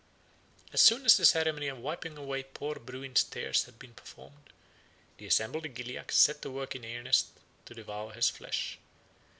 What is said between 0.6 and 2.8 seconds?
As soon as the ceremony of wiping away poor